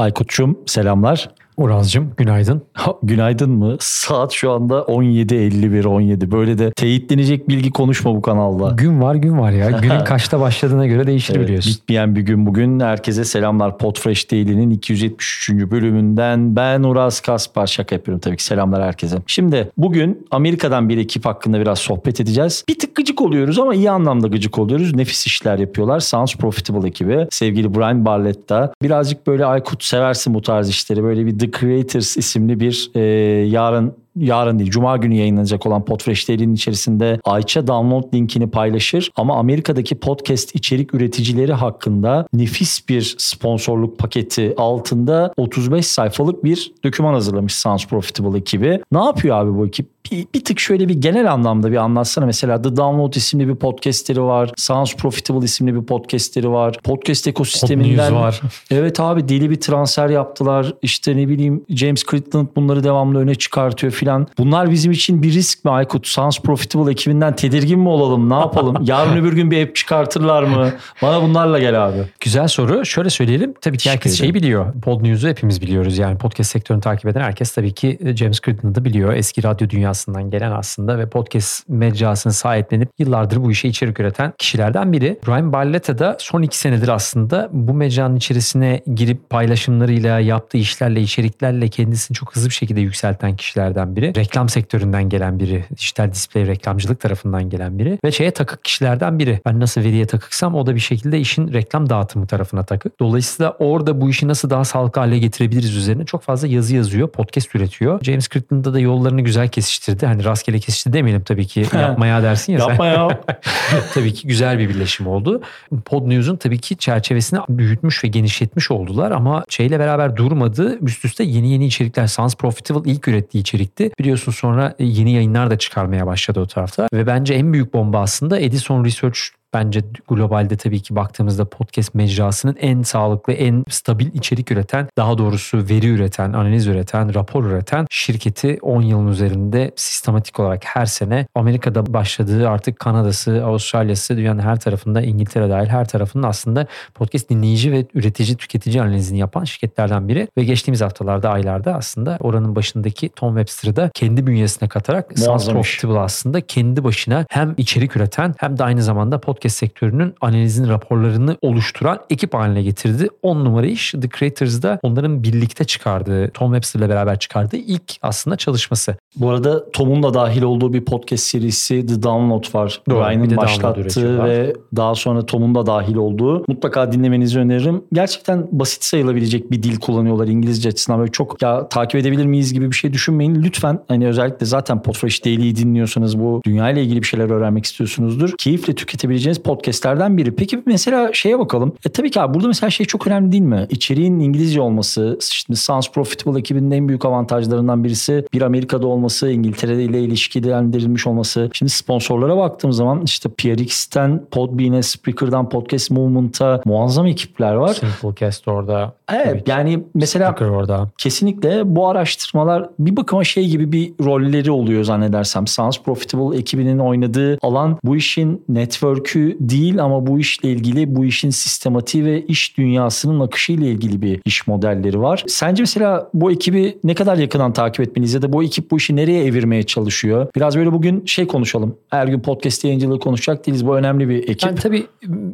Aykut'cum 0.00 0.58
selamlar. 0.66 1.28
Uraz'cığım 1.60 2.12
günaydın. 2.16 2.62
Ha, 2.72 2.94
günaydın 3.02 3.50
mı? 3.50 3.76
Saat 3.80 4.32
şu 4.32 4.50
anda 4.50 4.74
17.51 4.74 5.86
17. 5.86 6.30
Böyle 6.30 6.58
de 6.58 6.72
teyitlenecek 6.72 7.48
bilgi 7.48 7.70
konuşma 7.70 8.14
bu 8.14 8.22
kanalda. 8.22 8.74
Gün 8.76 9.02
var 9.02 9.14
gün 9.14 9.38
var 9.38 9.50
ya. 9.50 9.70
Günün 9.82 10.04
kaçta 10.04 10.40
başladığına 10.40 10.86
göre 10.86 11.06
değişir 11.06 11.34
Evet, 11.36 11.46
biliyorsun. 11.46 11.72
bitmeyen 11.72 12.16
bir 12.16 12.20
gün 12.20 12.46
bugün. 12.46 12.80
Herkese 12.80 13.24
selamlar. 13.24 13.78
Podfresh 13.78 14.30
Daily'nin 14.32 14.70
273. 14.70 15.50
bölümünden 15.50 16.56
ben 16.56 16.82
Uraz 16.82 17.20
Kaspar. 17.20 17.66
Şaka 17.66 17.94
yapıyorum 17.94 18.20
tabii 18.20 18.36
ki. 18.36 18.44
Selamlar 18.44 18.82
herkese. 18.82 19.16
Şimdi 19.26 19.70
bugün 19.76 20.26
Amerika'dan 20.30 20.88
bir 20.88 20.98
ekip 20.98 21.24
hakkında 21.26 21.60
biraz 21.60 21.78
sohbet 21.78 22.20
edeceğiz. 22.20 22.64
Bir 22.68 22.78
tık 22.78 22.96
gıcık 22.96 23.20
oluyoruz 23.22 23.58
ama 23.58 23.74
iyi 23.74 23.90
anlamda 23.90 24.26
gıcık 24.28 24.58
oluyoruz. 24.58 24.94
Nefis 24.94 25.26
işler 25.26 25.58
yapıyorlar. 25.58 26.00
Sounds 26.00 26.36
Profitable 26.36 26.88
ekibi. 26.88 27.26
Sevgili 27.30 27.74
Brian 27.74 28.04
Barletta. 28.04 28.72
Birazcık 28.82 29.26
böyle 29.26 29.46
Aykut 29.46 29.84
seversin 29.84 30.34
bu 30.34 30.42
tarz 30.42 30.68
işleri. 30.68 31.02
Böyle 31.04 31.26
bir 31.26 31.40
Creators 31.50 32.16
isimli 32.16 32.60
bir 32.60 32.90
e, 32.94 33.00
yarın 33.46 33.94
yarın 34.16 34.58
değil 34.58 34.70
Cuma 34.70 34.96
günü 34.96 35.14
yayınlanacak 35.14 35.66
olan 35.66 35.84
Podfresh 35.84 36.28
Daily'nin 36.28 36.54
içerisinde 36.54 37.20
Ayça 37.24 37.66
download 37.66 38.14
linkini 38.14 38.50
paylaşır. 38.50 39.10
Ama 39.16 39.36
Amerika'daki 39.36 39.94
podcast 39.94 40.54
içerik 40.54 40.94
üreticileri 40.94 41.52
hakkında 41.52 42.26
nefis 42.32 42.88
bir 42.88 43.14
sponsorluk 43.18 43.98
paketi 43.98 44.54
altında 44.56 45.32
35 45.36 45.86
sayfalık 45.86 46.44
bir 46.44 46.72
doküman 46.84 47.14
hazırlamış 47.14 47.54
Sounds 47.54 47.86
Profitable 47.86 48.38
ekibi. 48.38 48.82
Ne 48.92 49.04
yapıyor 49.04 49.36
abi 49.36 49.58
bu 49.58 49.66
ekip? 49.66 49.99
Bir, 50.10 50.26
bir 50.34 50.44
tık 50.44 50.60
şöyle 50.60 50.88
bir 50.88 50.94
genel 50.94 51.32
anlamda 51.32 51.72
bir 51.72 51.76
anlatsana. 51.76 52.26
Mesela 52.26 52.62
The 52.62 52.76
Download 52.76 53.14
isimli 53.14 53.48
bir 53.48 53.54
podcastleri 53.54 54.22
var. 54.22 54.50
Sounds 54.56 54.96
Profitable 54.96 55.44
isimli 55.44 55.74
bir 55.74 55.86
podcastleri 55.86 56.50
var. 56.50 56.76
Podcast 56.84 57.26
ekosisteminden 57.26 58.14
var. 58.14 58.40
Evet 58.70 59.00
abi 59.00 59.28
deli 59.28 59.50
bir 59.50 59.60
transfer 59.60 60.08
yaptılar. 60.08 60.74
İşte 60.82 61.16
ne 61.16 61.28
bileyim 61.28 61.64
James 61.68 62.04
Critland 62.10 62.48
bunları 62.56 62.84
devamlı 62.84 63.18
öne 63.18 63.34
çıkartıyor 63.34 63.92
filan. 63.92 64.26
Bunlar 64.38 64.70
bizim 64.70 64.92
için 64.92 65.22
bir 65.22 65.32
risk 65.32 65.64
mi 65.64 65.70
Aykut? 65.70 66.06
Sans 66.06 66.40
Profitable 66.40 66.92
ekibinden 66.92 67.36
tedirgin 67.36 67.78
mi 67.78 67.88
olalım? 67.88 68.30
Ne 68.30 68.34
yapalım? 68.34 68.76
Yarın 68.84 69.16
öbür 69.16 69.32
gün 69.32 69.50
bir 69.50 69.66
app 69.66 69.76
çıkartırlar 69.76 70.42
mı? 70.42 70.70
Bana 71.02 71.22
bunlarla 71.22 71.58
gel 71.58 71.86
abi. 71.86 71.98
Güzel 72.20 72.48
soru. 72.48 72.84
Şöyle 72.84 73.10
söyleyelim. 73.10 73.54
Tabii 73.60 73.78
ki 73.78 73.90
herkes 73.90 74.18
şeyi 74.18 74.34
biliyor. 74.34 74.72
Pod 74.82 75.02
News'u 75.02 75.28
hepimiz 75.28 75.62
biliyoruz. 75.62 75.98
Yani 75.98 76.18
podcast 76.18 76.50
sektörünü 76.50 76.80
takip 76.80 77.06
eden 77.06 77.20
herkes 77.20 77.52
tabii 77.52 77.72
ki 77.72 77.98
James 78.16 78.40
Crittenden'ı 78.40 78.84
biliyor. 78.84 79.12
Eski 79.12 79.42
radyo 79.42 79.68
dünyasından 80.06 80.30
gelen 80.30 80.50
aslında 80.50 80.98
ve 80.98 81.08
podcast 81.08 81.68
mecrasını 81.68 82.32
sahiplenip 82.32 82.88
yıllardır 82.98 83.36
bu 83.36 83.50
işe 83.50 83.68
içerik 83.68 84.00
üreten 84.00 84.32
kişilerden 84.38 84.92
biri. 84.92 85.18
Brian 85.26 85.52
Barletta 85.52 85.98
da 85.98 86.16
son 86.20 86.42
iki 86.42 86.58
senedir 86.58 86.88
aslında 86.88 87.48
bu 87.52 87.74
mecranın 87.74 88.16
içerisine 88.16 88.80
girip 88.94 89.30
paylaşımlarıyla, 89.30 90.20
yaptığı 90.20 90.58
işlerle, 90.58 91.00
içeriklerle 91.00 91.68
kendisini 91.68 92.14
çok 92.14 92.36
hızlı 92.36 92.48
bir 92.48 92.54
şekilde 92.54 92.80
yükselten 92.80 93.36
kişilerden 93.36 93.96
biri. 93.96 94.14
Reklam 94.16 94.48
sektöründen 94.48 95.08
gelen 95.08 95.38
biri. 95.38 95.64
Dijital 95.76 96.12
display 96.12 96.46
reklamcılık 96.46 97.00
tarafından 97.00 97.50
gelen 97.50 97.78
biri. 97.78 97.98
Ve 98.04 98.12
şeye 98.12 98.30
takık 98.30 98.64
kişilerden 98.64 99.18
biri. 99.18 99.40
Ben 99.46 99.60
nasıl 99.60 99.80
veriye 99.80 100.06
takıksam 100.06 100.54
o 100.54 100.66
da 100.66 100.74
bir 100.74 100.80
şekilde 100.80 101.18
işin 101.18 101.52
reklam 101.52 101.90
dağıtımı 101.90 102.26
tarafına 102.26 102.62
takık. 102.62 103.00
Dolayısıyla 103.00 103.56
orada 103.58 104.00
bu 104.00 104.10
işi 104.10 104.28
nasıl 104.28 104.50
daha 104.50 104.64
sağlıklı 104.64 105.00
hale 105.00 105.18
getirebiliriz 105.18 105.76
üzerine 105.76 106.04
çok 106.04 106.22
fazla 106.22 106.48
yazı 106.48 106.76
yazıyor. 106.76 107.08
Podcast 107.08 107.54
üretiyor. 107.54 108.00
James 108.02 108.28
Crittenden'da 108.28 108.74
da 108.74 108.80
yollarını 108.80 109.20
güzel 109.20 109.48
kesiştirdi. 109.90 110.06
Hani 110.06 110.24
rastgele 110.24 110.58
kesişti 110.58 110.92
demeyelim 110.92 111.22
tabii 111.22 111.46
ki. 111.46 111.66
Yapmaya 111.80 112.22
dersin 112.22 112.52
ya 112.52 112.60
sen. 112.60 112.68
Yapma 112.68 112.86
ya. 112.86 113.20
tabii 113.94 114.14
ki 114.14 114.28
güzel 114.28 114.58
bir 114.58 114.68
birleşim 114.68 115.06
oldu. 115.06 115.42
Pod 115.84 116.08
News'un 116.08 116.36
tabii 116.36 116.58
ki 116.58 116.76
çerçevesini 116.76 117.40
büyütmüş 117.48 118.04
ve 118.04 118.08
genişletmiş 118.08 118.70
oldular 118.70 119.10
ama 119.10 119.44
şeyle 119.48 119.78
beraber 119.78 120.16
durmadı. 120.16 120.78
Üst 120.82 121.04
üste 121.04 121.24
yeni 121.24 121.52
yeni 121.52 121.66
içerikler. 121.66 122.06
Sans 122.06 122.34
Profitable 122.36 122.90
ilk 122.90 123.08
ürettiği 123.08 123.42
içerikti. 123.42 123.90
Biliyorsun 123.98 124.32
sonra 124.32 124.74
yeni 124.78 125.12
yayınlar 125.12 125.50
da 125.50 125.58
çıkarmaya 125.58 126.06
başladı 126.06 126.40
o 126.40 126.46
tarafta. 126.46 126.88
Ve 126.92 127.06
bence 127.06 127.34
en 127.34 127.52
büyük 127.52 127.74
bomba 127.74 128.00
aslında 128.00 128.40
Edison 128.40 128.84
Research 128.84 129.39
bence 129.54 129.80
globalde 130.08 130.56
tabii 130.56 130.82
ki 130.82 130.96
baktığımızda 130.96 131.44
podcast 131.44 131.94
mecrasının 131.94 132.56
en 132.60 132.82
sağlıklı, 132.82 133.32
en 133.32 133.64
stabil 133.68 134.06
içerik 134.14 134.50
üreten, 134.50 134.88
daha 134.96 135.18
doğrusu 135.18 135.58
veri 135.58 135.86
üreten, 135.86 136.32
analiz 136.32 136.66
üreten, 136.66 137.14
rapor 137.14 137.44
üreten 137.44 137.86
şirketi 137.90 138.58
10 138.62 138.82
yılın 138.82 139.08
üzerinde 139.08 139.72
sistematik 139.76 140.40
olarak 140.40 140.64
her 140.64 140.86
sene 140.86 141.26
Amerika'da 141.34 141.94
başladığı 141.94 142.48
artık 142.48 142.78
Kanada'sı, 142.78 143.44
Avustralya'sı 143.44 144.16
dünyanın 144.16 144.40
her 144.40 144.60
tarafında 144.60 145.02
İngiltere 145.02 145.50
dahil 145.50 145.68
her 145.68 145.88
tarafının 145.88 146.22
aslında 146.22 146.66
podcast 146.94 147.30
dinleyici 147.30 147.72
ve 147.72 147.86
üretici, 147.94 148.36
tüketici 148.36 148.82
analizini 148.82 149.18
yapan 149.18 149.44
şirketlerden 149.44 150.08
biri 150.08 150.28
ve 150.38 150.44
geçtiğimiz 150.44 150.80
haftalarda, 150.80 151.30
aylarda 151.30 151.74
aslında 151.74 152.16
oranın 152.20 152.56
başındaki 152.56 153.08
Tom 153.08 153.34
Webster'ı 153.34 153.76
da 153.76 153.90
kendi 153.94 154.26
bünyesine 154.26 154.68
katarak 154.68 155.18
Sans. 155.18 155.50
Profitable 155.50 155.98
aslında 155.98 156.40
kendi 156.40 156.84
başına 156.84 157.26
hem 157.30 157.54
içerik 157.56 157.96
üreten 157.96 158.34
hem 158.38 158.58
de 158.58 158.64
aynı 158.64 158.82
zamanda 158.82 159.20
podcast 159.20 159.39
sektörünün 159.48 160.14
analizin 160.20 160.68
raporlarını 160.68 161.36
oluşturan 161.42 161.98
ekip 162.10 162.34
haline 162.34 162.62
getirdi. 162.62 163.08
10 163.22 163.44
numara 163.44 163.66
iş 163.66 163.90
The 163.90 164.08
Creators'da 164.18 164.78
onların 164.82 165.22
birlikte 165.22 165.64
çıkardığı, 165.64 166.30
Tom 166.30 166.52
Webster'la 166.52 166.88
beraber 166.88 167.18
çıkardığı 167.18 167.56
ilk 167.56 167.96
aslında 168.02 168.36
çalışması. 168.36 168.96
Bu 169.16 169.30
arada 169.30 169.70
Tom'un 169.70 170.02
da 170.02 170.14
dahil 170.14 170.42
olduğu 170.42 170.72
bir 170.72 170.84
podcast 170.84 171.24
serisi 171.24 171.86
The 171.86 172.02
Download 172.02 172.54
var. 172.54 172.82
Doğru, 172.90 173.00
Ryan'ın 173.00 173.36
başlattığı 173.36 174.24
ve 174.24 174.54
daha 174.76 174.94
sonra 174.94 175.26
Tom'un 175.26 175.54
da 175.54 175.66
dahil 175.66 175.94
olduğu. 175.94 176.44
Mutlaka 176.48 176.92
dinlemenizi 176.92 177.38
öneririm. 177.38 177.84
Gerçekten 177.92 178.48
basit 178.52 178.84
sayılabilecek 178.84 179.50
bir 179.50 179.62
dil 179.62 179.80
kullanıyorlar 179.80 180.26
İngilizce 180.26 180.68
açısından. 180.68 181.00
Böyle 181.00 181.12
çok 181.12 181.42
ya 181.42 181.68
takip 181.68 182.00
edebilir 182.00 182.26
miyiz 182.26 182.52
gibi 182.52 182.70
bir 182.70 182.76
şey 182.76 182.92
düşünmeyin. 182.92 183.42
Lütfen 183.42 183.80
hani 183.88 184.06
özellikle 184.06 184.46
zaten 184.46 184.82
Podfresh 184.82 185.24
Daily'yi 185.24 185.56
dinliyorsanız 185.56 186.18
bu 186.18 186.40
dünya 186.44 186.70
ile 186.70 186.82
ilgili 186.82 187.02
bir 187.02 187.06
şeyler 187.06 187.30
öğrenmek 187.30 187.64
istiyorsunuzdur. 187.64 188.32
Keyifle 188.38 188.74
tüketebileceğiniz 188.74 189.29
podcastlerden 189.38 190.16
biri. 190.16 190.34
Peki 190.34 190.62
mesela 190.66 191.12
şeye 191.12 191.38
bakalım. 191.38 191.72
E 191.86 191.88
tabii 191.88 192.10
ki 192.10 192.20
abi 192.20 192.34
burada 192.34 192.48
mesela 192.48 192.70
şey 192.70 192.86
çok 192.86 193.06
önemli 193.06 193.32
değil 193.32 193.42
mi? 193.42 193.66
İçeriğin 193.70 194.20
İngilizce 194.20 194.60
olması, 194.60 195.18
şimdi 195.20 195.58
Sounds 195.58 195.90
Profitable 195.90 196.38
ekibinin 196.38 196.70
en 196.70 196.88
büyük 196.88 197.04
avantajlarından 197.04 197.84
birisi 197.84 198.24
bir 198.32 198.42
Amerika'da 198.42 198.86
olması, 198.86 199.30
İngiltere 199.30 199.82
ile 199.82 200.00
ilişkilendirilmiş 200.00 201.06
olması. 201.06 201.50
Şimdi 201.52 201.70
sponsorlara 201.70 202.36
baktığım 202.36 202.72
zaman 202.72 203.02
işte 203.04 203.28
PRX'ten 203.28 204.24
Podbean'e, 204.30 204.82
Spreaker'dan 204.82 205.48
Podcast 205.48 205.90
Movement'a 205.90 206.60
muazzam 206.64 207.06
ekipler 207.06 207.54
var. 207.54 207.74
Simplecast 207.74 208.48
orada. 208.48 208.92
Evet 209.12 209.26
Tabii 209.26 209.44
ki. 209.44 209.50
yani 209.50 209.84
mesela 209.94 210.34
orada. 210.40 210.90
Kesinlikle 210.98 211.76
bu 211.76 211.88
araştırmalar 211.88 212.68
bir 212.78 212.96
bakıma 212.96 213.24
şey 213.24 213.48
gibi 213.48 213.72
bir 213.72 213.92
rolleri 214.04 214.50
oluyor 214.50 214.84
zannedersem. 214.84 215.46
Sounds 215.46 215.78
Profitable 215.84 216.38
ekibinin 216.38 216.78
oynadığı 216.78 217.38
alan 217.42 217.78
bu 217.84 217.96
işin 217.96 218.44
network'ü 218.48 219.36
değil 219.40 219.82
ama 219.82 220.06
bu 220.06 220.18
işle 220.18 220.48
ilgili 220.50 220.96
bu 220.96 221.04
işin 221.04 221.30
sistematiği 221.30 222.04
ve 222.04 222.26
iş 222.26 222.58
dünyasının 222.58 223.20
akışıyla 223.20 223.66
ilgili 223.66 224.02
bir 224.02 224.20
iş 224.24 224.46
modelleri 224.46 225.00
var. 225.00 225.24
Sence 225.26 225.62
mesela 225.62 226.10
bu 226.14 226.32
ekibi 226.32 226.78
ne 226.84 226.94
kadar 226.94 227.16
yakından 227.16 227.52
takip 227.52 227.80
etmeliyiz 227.80 228.14
ya 228.14 228.22
da 228.22 228.32
bu 228.32 228.44
ekip 228.44 228.70
bu 228.70 228.76
işi 228.76 228.96
nereye 228.96 229.24
evirmeye 229.24 229.62
çalışıyor? 229.62 230.26
Biraz 230.36 230.56
böyle 230.56 230.72
bugün 230.72 231.06
şey 231.06 231.26
konuşalım. 231.26 231.76
Her 231.90 232.06
gün 232.06 232.20
podcast 232.20 232.64
yayıncılığı 232.64 232.98
konuşacak 232.98 233.46
değiliz. 233.46 233.66
Bu 233.66 233.76
önemli 233.76 234.08
bir 234.08 234.22
ekip. 234.28 234.42
Yani 234.42 234.58
tabii 234.58 234.86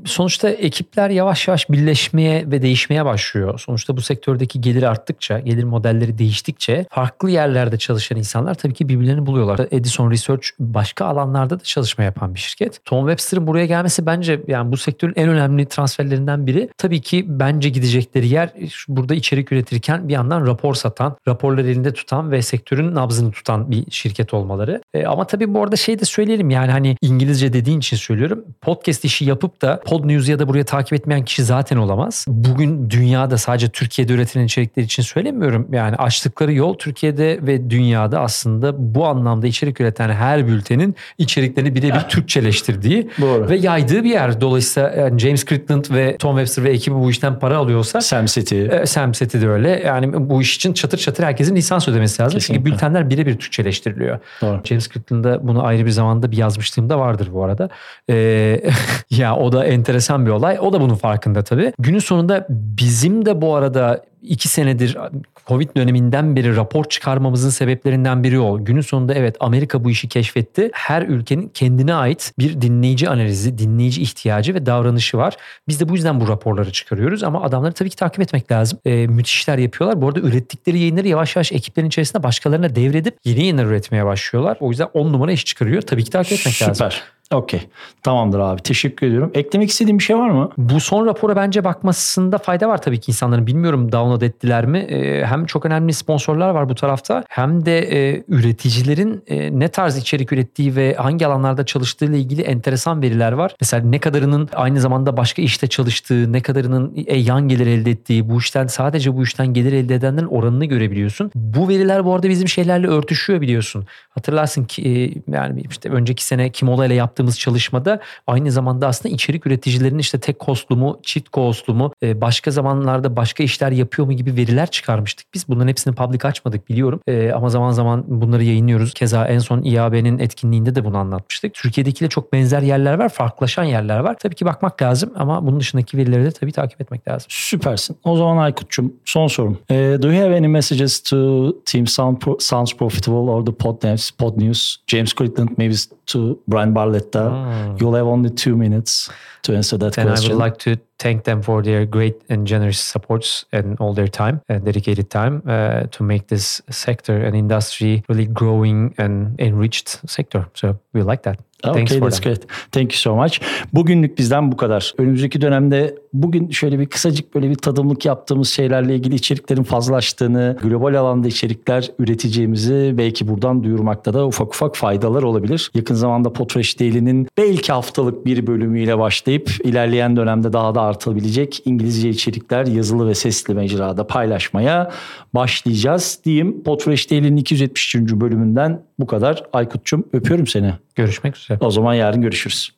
sonuçta 0.04 0.50
ekipler 0.50 1.10
yavaş 1.10 1.48
yavaş 1.48 1.70
birleşmeye 1.70 2.50
ve 2.50 2.62
değişmeye 2.62 3.04
başlıyor. 3.04 3.65
Sonuçta 3.66 3.96
bu 3.96 4.00
sektördeki 4.00 4.60
gelir 4.60 4.82
arttıkça, 4.82 5.38
gelir 5.38 5.64
modelleri 5.64 6.18
değiştikçe 6.18 6.86
farklı 6.90 7.30
yerlerde 7.30 7.78
çalışan 7.78 8.18
insanlar 8.18 8.54
tabii 8.54 8.74
ki 8.74 8.88
birbirlerini 8.88 9.26
buluyorlar. 9.26 9.60
Edison 9.70 10.10
Research 10.10 10.48
başka 10.58 11.04
alanlarda 11.04 11.60
da 11.60 11.62
çalışma 11.62 12.04
yapan 12.04 12.34
bir 12.34 12.40
şirket. 12.40 12.84
Tom 12.84 13.00
Webster'ın 13.00 13.46
buraya 13.46 13.66
gelmesi 13.66 14.06
bence 14.06 14.40
yani 14.48 14.72
bu 14.72 14.76
sektörün 14.76 15.12
en 15.16 15.28
önemli 15.28 15.66
transferlerinden 15.66 16.46
biri. 16.46 16.68
Tabii 16.78 17.00
ki 17.00 17.24
bence 17.28 17.68
gidecekleri 17.68 18.28
yer 18.28 18.52
burada 18.88 19.14
içerik 19.14 19.52
üretirken 19.52 20.08
bir 20.08 20.12
yandan 20.12 20.46
rapor 20.46 20.74
satan, 20.74 21.16
raporları 21.28 21.70
elinde 21.70 21.92
tutan 21.92 22.30
ve 22.30 22.42
sektörün 22.42 22.94
nabzını 22.94 23.32
tutan 23.32 23.70
bir 23.70 23.90
şirket 23.90 24.34
olmaları. 24.34 24.82
E, 24.94 25.06
ama 25.06 25.26
tabii 25.26 25.54
bu 25.54 25.62
arada 25.62 25.76
şey 25.76 25.98
de 25.98 26.04
söyleyelim 26.04 26.50
yani 26.50 26.70
hani 26.70 26.96
İngilizce 27.02 27.52
dediğin 27.52 27.78
için 27.78 27.96
söylüyorum. 27.96 28.44
Podcast 28.60 29.04
işi 29.04 29.24
yapıp 29.24 29.62
da 29.62 29.80
Pod 29.86 30.04
News 30.08 30.28
ya 30.28 30.38
da 30.38 30.48
buraya 30.48 30.64
takip 30.64 30.92
etmeyen 30.92 31.24
kişi 31.24 31.44
zaten 31.44 31.76
olamaz. 31.76 32.24
Bugün 32.28 32.90
dünyada 32.90 33.38
sadece 33.38 33.55
Türkiye'de 33.58 34.12
üretilen 34.12 34.44
içerikler 34.44 34.82
için 34.82 35.02
söylemiyorum. 35.02 35.68
Yani 35.72 35.96
açtıkları 35.96 36.52
yol 36.52 36.74
Türkiye'de 36.74 37.38
ve 37.42 37.70
dünyada 37.70 38.20
aslında 38.20 38.94
bu 38.94 39.06
anlamda 39.06 39.46
içerik 39.46 39.80
üreten 39.80 40.08
her 40.08 40.46
bültenin 40.46 40.96
içeriklerini 41.18 41.74
birebir 41.74 42.00
Türkçeleştirdiği 42.00 43.10
Doğru. 43.20 43.48
ve 43.48 43.56
yaydığı 43.56 44.04
bir 44.04 44.10
yer. 44.10 44.40
Dolayısıyla 44.40 44.90
yani 44.90 45.18
James 45.18 45.44
Critland 45.44 45.84
ve 45.90 46.16
Tom 46.16 46.36
Webster 46.36 46.64
ve 46.64 46.70
ekibi 46.70 46.94
bu 46.94 47.10
işten 47.10 47.38
para 47.38 47.56
alıyorsa 47.56 48.00
Sam 48.00 48.26
City. 48.26 48.66
e, 48.66 48.86
Sam 48.86 49.14
Seti 49.14 49.40
de 49.40 49.48
öyle. 49.48 49.82
Yani 49.86 50.30
bu 50.30 50.42
iş 50.42 50.56
için 50.56 50.72
çatır 50.72 50.98
çatır 50.98 51.24
herkesin 51.24 51.56
lisans 51.56 51.88
ödemesi 51.88 52.22
lazım. 52.22 52.38
Kesinlikle. 52.38 52.64
Çünkü 52.64 52.74
bültenler 52.74 53.10
birebir 53.10 53.38
Türkçeleştiriliyor. 53.38 54.18
Doğru. 54.42 54.60
James 54.64 54.88
Critland'da 54.88 55.48
bunu 55.48 55.64
ayrı 55.66 55.86
bir 55.86 55.90
zamanda 55.90 56.30
bir 56.32 56.36
yazmışlığım 56.36 56.90
da 56.90 56.98
vardır 56.98 57.28
bu 57.32 57.44
arada. 57.44 57.68
Ee, 58.10 58.60
ya 59.10 59.36
o 59.36 59.52
da 59.52 59.64
enteresan 59.64 60.26
bir 60.26 60.30
olay. 60.30 60.58
O 60.60 60.72
da 60.72 60.80
bunun 60.80 60.94
farkında 60.94 61.42
tabii. 61.42 61.72
Günün 61.78 61.98
sonunda 61.98 62.46
bizim 62.50 63.26
de 63.26 63.40
bu 63.40 63.45
arada 63.54 64.02
iki 64.22 64.48
senedir 64.48 64.98
Covid 65.46 65.76
döneminden 65.76 66.36
beri 66.36 66.56
rapor 66.56 66.84
çıkarmamızın 66.84 67.50
sebeplerinden 67.50 68.24
biri 68.24 68.40
o. 68.40 68.64
Günün 68.64 68.80
sonunda 68.80 69.14
evet 69.14 69.36
Amerika 69.40 69.84
bu 69.84 69.90
işi 69.90 70.08
keşfetti. 70.08 70.70
Her 70.72 71.02
ülkenin 71.02 71.48
kendine 71.48 71.94
ait 71.94 72.32
bir 72.38 72.60
dinleyici 72.60 73.08
analizi, 73.08 73.58
dinleyici 73.58 74.02
ihtiyacı 74.02 74.54
ve 74.54 74.66
davranışı 74.66 75.18
var. 75.18 75.36
Biz 75.68 75.80
de 75.80 75.88
bu 75.88 75.94
yüzden 75.94 76.20
bu 76.20 76.28
raporları 76.28 76.72
çıkarıyoruz 76.72 77.22
ama 77.22 77.42
adamları 77.42 77.72
tabii 77.72 77.90
ki 77.90 77.96
takip 77.96 78.20
etmek 78.20 78.52
lazım. 78.52 78.78
Ee, 78.84 79.06
müthiş 79.06 79.36
işler 79.36 79.58
yapıyorlar. 79.58 80.00
Bu 80.00 80.08
arada 80.08 80.20
ürettikleri 80.20 80.78
yayınları 80.78 81.08
yavaş 81.08 81.36
yavaş 81.36 81.52
ekiplerin 81.52 81.88
içerisinde 81.88 82.22
başkalarına 82.22 82.76
devredip 82.76 83.16
yeni 83.24 83.40
yayınlar 83.40 83.64
üretmeye 83.64 84.04
başlıyorlar. 84.04 84.56
O 84.60 84.70
yüzden 84.70 84.88
10 84.94 85.12
numara 85.12 85.32
iş 85.32 85.44
çıkarıyor. 85.44 85.82
Tabii 85.82 86.04
ki 86.04 86.10
takip 86.10 86.32
etmek 86.32 86.54
Süper. 86.54 86.68
lazım. 86.68 86.90
Süper. 86.90 87.16
Okey. 87.32 87.60
Tamamdır 88.02 88.38
abi. 88.38 88.62
Teşekkür 88.62 89.06
ediyorum. 89.06 89.30
Eklemek 89.34 89.70
istediğin 89.70 89.98
bir 89.98 90.04
şey 90.04 90.16
var 90.16 90.30
mı? 90.30 90.50
Bu 90.58 90.80
son 90.80 91.06
rapora 91.06 91.36
bence 91.36 91.64
bakmasında 91.64 92.38
fayda 92.38 92.68
var 92.68 92.82
tabii 92.82 93.00
ki 93.00 93.10
insanların. 93.10 93.46
Bilmiyorum 93.46 93.92
download 94.06 94.22
ettiler 94.22 94.66
mi? 94.66 94.78
Ee, 94.78 95.24
hem 95.26 95.46
çok 95.46 95.66
önemli 95.66 95.92
sponsorlar 95.92 96.50
var 96.50 96.68
bu 96.68 96.74
tarafta 96.74 97.24
hem 97.28 97.66
de 97.66 97.78
e, 97.78 98.24
üreticilerin 98.28 99.22
e, 99.26 99.58
ne 99.58 99.68
tarz 99.68 99.96
içerik 99.96 100.32
ürettiği 100.32 100.76
ve 100.76 100.94
hangi 100.94 101.26
alanlarda 101.26 101.66
çalıştığı 101.66 102.04
ile 102.04 102.18
ilgili 102.18 102.42
enteresan 102.42 103.02
veriler 103.02 103.32
var. 103.32 103.54
Mesela 103.60 103.82
ne 103.88 103.98
kadarının 103.98 104.48
aynı 104.54 104.80
zamanda 104.80 105.16
başka 105.16 105.42
işte 105.42 105.66
çalıştığı, 105.66 106.32
ne 106.32 106.40
kadarının 106.40 107.04
e, 107.06 107.18
yan 107.18 107.48
gelir 107.48 107.66
elde 107.66 107.90
ettiği, 107.90 108.28
bu 108.28 108.38
işten 108.38 108.66
sadece 108.66 109.16
bu 109.16 109.22
işten 109.22 109.46
gelir 109.46 109.72
elde 109.72 109.94
edenlerin 109.94 110.26
oranını 110.26 110.64
görebiliyorsun. 110.64 111.30
Bu 111.34 111.68
veriler 111.68 112.04
bu 112.04 112.14
arada 112.14 112.28
bizim 112.28 112.48
şeylerle 112.48 112.86
örtüşüyor 112.86 113.40
biliyorsun. 113.40 113.86
Hatırlarsın 114.10 114.64
ki 114.64 114.82
e, 114.82 115.32
yani 115.32 115.62
işte 115.70 115.88
önceki 115.88 116.24
sene 116.24 116.50
Kimola 116.50 116.86
ile 116.86 116.94
yaptığımız 116.94 117.38
çalışmada 117.38 118.00
aynı 118.26 118.50
zamanda 118.50 118.86
aslında 118.86 119.14
içerik 119.14 119.46
üreticilerinin 119.46 119.98
işte 119.98 120.20
tek 120.20 120.38
kostlu 120.38 120.76
mu, 120.76 121.00
çift 121.02 121.28
kostlu 121.28 121.74
mu, 121.74 121.92
e, 122.02 122.20
başka 122.20 122.50
zamanlarda 122.50 123.16
başka 123.16 123.44
işler 123.44 123.72
yapıyor 123.72 123.95
mu 124.04 124.12
gibi 124.12 124.36
veriler 124.36 124.70
çıkarmıştık. 124.70 125.26
Biz 125.34 125.48
bunların 125.48 125.68
hepsini 125.68 125.94
public 125.94 126.20
açmadık 126.24 126.68
biliyorum. 126.68 127.00
E, 127.06 127.32
ama 127.32 127.48
zaman 127.48 127.70
zaman 127.70 128.04
bunları 128.06 128.44
yayınlıyoruz. 128.44 128.94
Keza 128.94 129.26
en 129.26 129.38
son 129.38 129.62
İAB'nin 129.62 130.18
etkinliğinde 130.18 130.74
de 130.74 130.84
bunu 130.84 130.98
anlatmıştık. 130.98 131.54
Türkiye'dekiyle 131.54 132.08
çok 132.08 132.32
benzer 132.32 132.62
yerler 132.62 132.94
var, 132.94 133.08
farklılaşan 133.08 133.64
yerler 133.64 133.98
var. 133.98 134.16
Tabii 134.20 134.34
ki 134.34 134.44
bakmak 134.44 134.82
lazım 134.82 135.12
ama 135.16 135.46
bunun 135.46 135.60
dışındaki 135.60 135.96
verileri 135.98 136.24
de 136.24 136.30
tabii 136.30 136.52
takip 136.52 136.80
etmek 136.80 137.08
lazım. 137.08 137.26
Süpersin. 137.30 137.96
O 138.04 138.16
zaman 138.16 138.36
Aykut'cum 138.36 138.92
son 139.04 139.26
sorum. 139.26 139.58
Eh, 139.70 140.02
do 140.02 140.12
you 140.12 140.22
have 140.24 140.36
any 140.36 140.46
messages 140.48 141.00
to 141.02 141.52
Team 141.64 141.86
Sound 141.86 142.16
Pro- 142.18 142.36
Sounds 142.40 142.74
Profitable 142.74 143.30
or 143.30 143.46
the 143.46 143.52
Pod 143.52 143.84
News, 143.84 144.10
Pod 144.10 144.36
News? 144.36 144.76
James 144.86 145.12
Crittland, 145.12 145.48
maybe 145.58 145.74
to 146.06 146.38
Brian 146.48 146.74
Barletta. 146.74 147.46
You'll 147.80 147.94
have 147.96 148.06
only 148.06 148.34
two 148.34 148.56
minutes 148.56 149.08
to 149.42 149.56
answer 149.56 149.80
that 149.80 149.98
I 149.98 150.02
question. 150.02 150.36
would 150.36 150.44
like 150.46 150.58
to 150.58 150.76
thank 150.98 151.24
them 151.24 151.42
for 151.42 151.62
their 151.62 151.86
great 151.86 152.22
and 152.28 152.46
generous 152.46 152.78
supports 152.78 153.44
and 153.52 153.78
all 153.80 153.92
their 153.94 154.08
time, 154.08 154.40
and 154.48 154.64
dedicated 154.64 155.10
time 155.10 155.42
uh, 155.46 155.84
to 155.90 156.02
make 156.02 156.28
this 156.28 156.62
sector 156.70 157.16
and 157.16 157.36
industry 157.36 158.02
really 158.08 158.26
growing 158.26 158.94
and 158.98 159.38
enriched 159.40 160.00
sector. 160.08 160.46
So 160.54 160.78
we 160.92 161.02
like 161.02 161.22
that. 161.22 161.40
Thanks 161.72 161.92
Okay, 161.92 162.00
for 162.00 162.10
that's 162.10 162.20
great. 162.20 162.46
Thank 162.72 162.92
you 162.92 162.98
so 162.98 163.16
much. 163.16 163.40
Bugünlük 163.72 164.18
bizden 164.18 164.52
bu 164.52 164.56
kadar. 164.56 164.94
Önümüzdeki 164.98 165.40
dönemde 165.40 165.94
bugün 166.12 166.50
şöyle 166.50 166.78
bir 166.78 166.86
kısacık 166.86 167.34
böyle 167.34 167.50
bir 167.50 167.54
tadımlık 167.54 168.04
yaptığımız 168.04 168.48
şeylerle 168.48 168.94
ilgili 168.94 169.14
içeriklerin 169.14 169.62
fazlalaştığını, 169.62 170.56
global 170.62 170.94
alanda 170.94 171.28
içerikler 171.28 171.90
üreteceğimizi 171.98 172.94
belki 172.98 173.28
buradan 173.28 173.64
duyurmakta 173.64 174.14
da 174.14 174.26
ufak 174.26 174.48
ufak 174.48 174.76
faydalar 174.76 175.22
olabilir. 175.22 175.70
Yakın 175.74 175.94
zamanda 175.94 176.32
Potreş 176.32 176.80
Daily'nin 176.80 177.28
belki 177.38 177.72
haftalık 177.72 178.26
bir 178.26 178.46
bölümüyle 178.46 178.98
başlayıp 178.98 179.50
ilerleyen 179.64 180.16
dönemde 180.16 180.52
daha 180.52 180.74
da 180.74 180.82
artabilecek 180.82 181.62
İngilizce 181.64 182.08
içerikler 182.08 182.66
yazılı 182.66 183.08
ve 183.08 183.14
sesli 183.14 183.54
mecrada 183.54 184.06
paylaşmaya 184.06 184.90
başlayacağız 185.34 186.20
diyeyim. 186.24 186.62
Potreş 186.62 187.10
Daily'nin 187.10 187.36
273. 187.36 187.96
bölümünden 187.96 188.85
bu 188.98 189.06
kadar. 189.06 189.42
Aykut'cum 189.52 190.08
öpüyorum 190.12 190.46
seni. 190.46 190.74
Görüşmek 190.94 191.36
üzere. 191.36 191.58
O 191.60 191.70
zaman 191.70 191.94
yarın 191.94 192.22
görüşürüz. 192.22 192.70